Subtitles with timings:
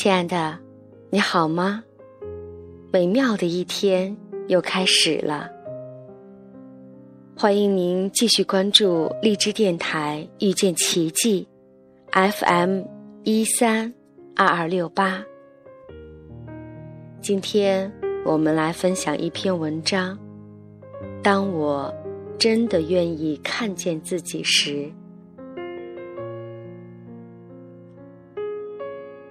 [0.00, 0.56] 亲爱的，
[1.10, 1.82] 你好吗？
[2.92, 4.16] 美妙的一天
[4.46, 5.50] 又开始了。
[7.36, 11.48] 欢迎您继续关注荔枝电台遇见奇迹
[12.12, 12.82] ，FM
[13.24, 13.92] 一三
[14.36, 15.20] 二二六八。
[17.20, 17.92] 今天
[18.24, 20.16] 我们来分享一篇文章。
[21.24, 21.92] 当我
[22.38, 24.88] 真的愿意看见自己时。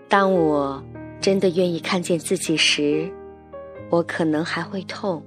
[0.10, 0.82] 当我
[1.20, 3.12] 真的愿意看见自己时，
[3.90, 5.22] 我可能还会痛，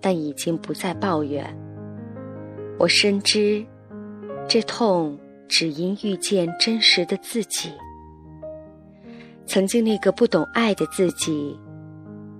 [0.00, 1.44] 但已经不再抱怨。
[2.78, 3.64] 我深知，
[4.46, 7.72] 这痛只因遇见真实的自己。
[9.46, 11.58] 曾经那个不懂爱的自己，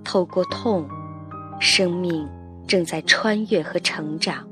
[0.05, 0.87] 透过痛，
[1.59, 2.29] 生命
[2.67, 4.47] 正在穿越和成长。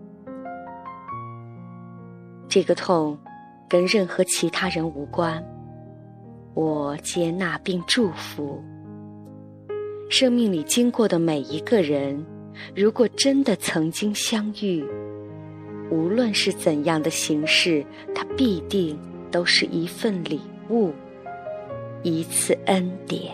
[2.48, 3.19] 这个痛，
[3.69, 5.44] 跟任何其他人无关。
[6.54, 8.62] 我接纳并祝福
[10.10, 12.24] 生命里经过的每一个人。
[12.74, 14.84] 如果真的曾经相遇，
[15.91, 18.98] 无论是怎样的形式，它必定
[19.30, 20.92] 都是一份礼物，
[22.02, 23.32] 一次恩典。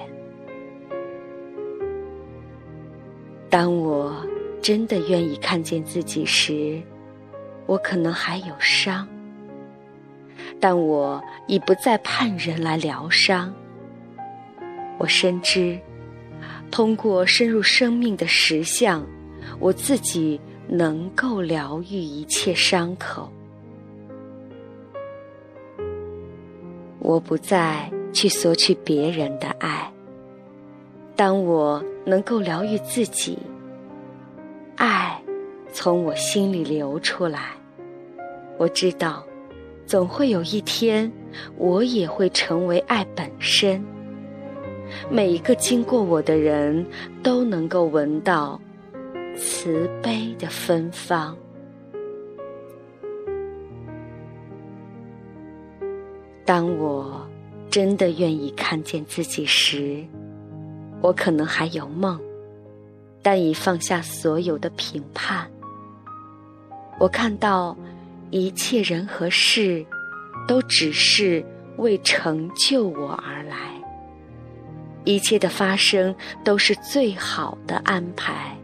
[3.49, 4.15] 当我
[4.61, 6.83] 真的愿意看见自己时，
[7.65, 9.09] 我可能还有伤。
[10.61, 13.55] 但我已不再盼人来疗伤。
[14.99, 15.79] 我深知，
[16.71, 19.07] 通过深入生命的实相，
[19.59, 23.31] 我自己能够疗愈一切伤口。
[26.99, 29.93] 我不再去索取别人的爱。
[31.15, 33.39] 当我能够疗愈自己，
[34.77, 35.21] 爱
[35.73, 37.51] 从我心里流出来，
[38.57, 39.23] 我知道。
[39.87, 41.13] 总会有一天，
[41.57, 43.85] 我也会成为爱本身。
[45.11, 46.85] 每一个经过我的人
[47.23, 48.61] 都能够闻到
[49.37, 51.37] 慈悲的芬芳。
[56.45, 57.27] 当我
[57.71, 60.05] 真的愿意看见自己时，
[61.01, 62.21] 我可能还有梦，
[63.23, 65.51] 但已放下所有的评判。
[66.99, 67.77] 我看到。
[68.31, 69.87] 一切人和事，
[70.47, 71.45] 都只是
[71.77, 73.57] 为成就我而来。
[75.05, 78.57] 一切的发生都是最好的安排。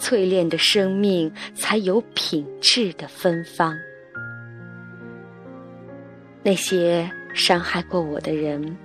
[0.00, 3.74] 淬炼的生命才有品质的芬芳。
[6.42, 8.76] 那些伤害过我的人，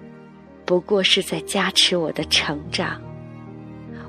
[0.65, 3.01] 不过是在加持我的成长。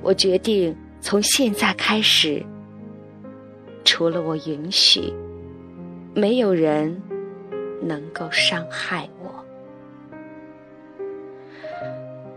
[0.02, 2.44] 我决定从现在开始，
[3.84, 5.12] 除了我允许。
[6.14, 7.00] 没有人
[7.80, 9.44] 能够伤害我。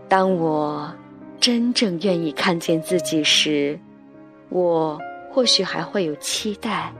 [0.08, 0.92] 当我
[1.40, 3.78] 真正愿意看见自己时，
[4.48, 4.98] 我
[5.30, 6.92] 或许还会有期待，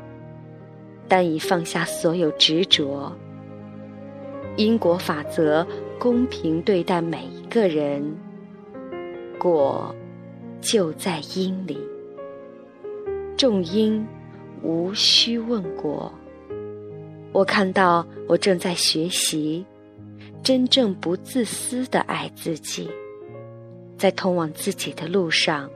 [1.07, 3.13] 但已放下所有执着。
[4.57, 5.67] 因果法则
[5.99, 8.17] 公平对待每一个人，
[9.39, 9.95] 果
[10.61, 11.79] 就在因里，
[13.37, 14.07] 种因
[14.63, 16.13] 无需问果。
[17.35, 19.67] 我看到，我正在学习
[20.41, 22.89] 真正不自私的爱自己，
[23.99, 25.69] 在通往自己的路上，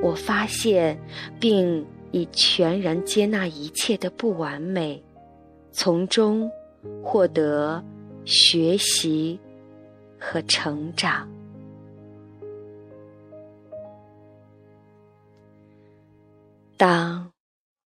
[0.00, 0.98] 我发现
[1.38, 5.04] 并已全然接纳一切的不完美，
[5.72, 6.50] 从中
[7.02, 7.84] 获得
[8.24, 9.38] 学习
[10.18, 11.28] 和成长。
[16.78, 17.30] 当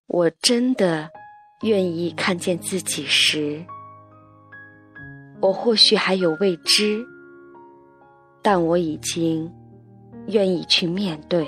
[0.06, 1.10] 我真的。
[1.62, 3.62] 愿意看见自己时，
[5.40, 7.04] 我或许还有未知，
[8.40, 9.52] 但我已经
[10.28, 11.46] 愿意去面对。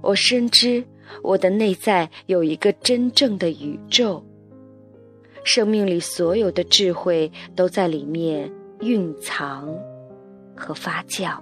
[0.00, 0.84] 我深知
[1.24, 4.24] 我的内在有一个真正的宇宙，
[5.42, 8.48] 生命里所有的智慧都在里面
[8.80, 9.68] 蕴藏
[10.56, 11.36] 和发酵。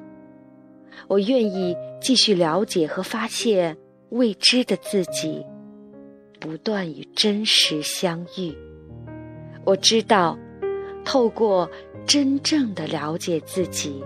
[1.06, 3.76] 我愿意继续了解和发现
[4.08, 5.44] 未知的自己。
[6.40, 8.56] 不断与真实相遇，
[9.64, 10.38] 我知道，
[11.04, 11.68] 透过
[12.06, 14.04] 真正的了解自己，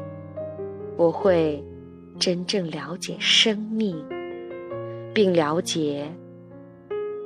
[0.96, 1.62] 我会
[2.18, 4.02] 真正了解生命，
[5.12, 6.10] 并了解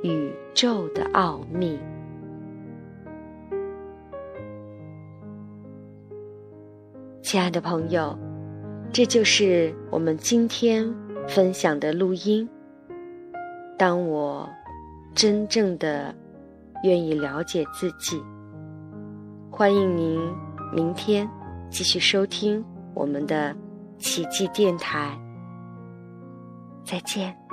[0.03, 1.79] 宇宙的奥秘。
[7.21, 8.17] 亲爱的朋友，
[8.91, 10.93] 这就是我们今天
[11.27, 12.47] 分享的录音。
[13.77, 14.47] 当我。
[15.17, 16.13] 真正的
[16.83, 18.21] 愿意了解自己，
[19.49, 20.21] 欢迎您
[20.71, 21.27] 明天
[21.71, 23.55] 继续收听我们的
[23.97, 25.19] 奇迹电台。
[26.85, 27.46] 再见。